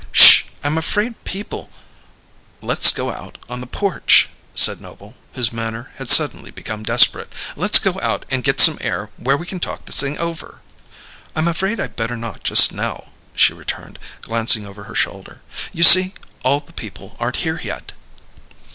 "Sh! 0.11 0.45
I'm 0.63 0.79
afraid 0.79 1.23
people" 1.25 1.69
"Let's 2.63 2.89
go 2.91 3.11
out 3.11 3.37
on 3.47 3.61
the 3.61 3.67
porch," 3.67 4.29
said 4.55 4.81
Noble, 4.81 5.15
whose 5.35 5.53
manner 5.53 5.91
had 5.97 6.09
suddenly 6.09 6.49
become 6.49 6.83
desperate. 6.83 7.31
"Let's 7.55 7.77
go 7.77 7.99
out 8.01 8.25
and 8.31 8.43
get 8.43 8.59
some 8.59 8.79
air 8.81 9.11
where 9.17 9.37
we 9.37 9.45
can 9.45 9.59
talk 9.59 9.85
this 9.85 9.99
thing 9.99 10.17
over." 10.17 10.63
"I'm 11.35 11.47
afraid 11.47 11.79
I'd 11.79 11.95
better 11.95 12.17
not 12.17 12.43
just 12.43 12.73
now," 12.73 13.11
she 13.35 13.53
returned, 13.53 13.99
glancing 14.23 14.65
over 14.65 14.85
her 14.85 14.95
shoulder. 14.95 15.43
"You 15.71 15.83
see, 15.83 16.15
all 16.41 16.61
the 16.61 16.73
people 16.73 17.15
aren't 17.19 17.35
here 17.45 17.59
yet." 17.63 17.91